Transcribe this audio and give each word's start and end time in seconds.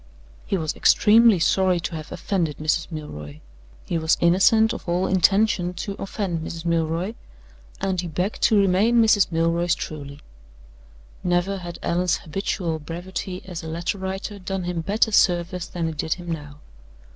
"He 0.47 0.57
was 0.57 0.75
extremely 0.75 1.37
sorry 1.37 1.79
to 1.81 1.95
have 1.95 2.11
offended 2.11 2.57
Mrs. 2.57 2.91
Milroy. 2.91 3.37
He 3.85 3.99
was 3.99 4.17
innocent 4.19 4.73
of 4.73 4.89
all 4.89 5.05
intention 5.05 5.75
to 5.75 5.93
offend 5.99 6.39
Mrs. 6.39 6.65
Milroy. 6.65 7.13
And 7.79 8.01
he 8.01 8.07
begged 8.07 8.41
to 8.41 8.57
remain 8.57 8.99
Mrs. 8.99 9.31
Milroy's 9.31 9.75
truly." 9.75 10.21
Never 11.23 11.57
had 11.59 11.77
Allan's 11.83 12.17
habitual 12.17 12.79
brevity 12.79 13.43
as 13.45 13.61
a 13.61 13.67
letter 13.67 13.99
writer 13.99 14.39
done 14.39 14.63
him 14.63 14.81
better 14.81 15.11
service 15.11 15.67
than 15.67 15.87
it 15.87 15.97
did 15.97 16.15
him 16.15 16.31
now. 16.31 16.61